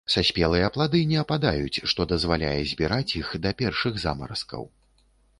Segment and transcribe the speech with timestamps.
[0.11, 4.63] Саспелыя плады не ападаюць, што дазваляе збіраць іх да першых замаразкаў.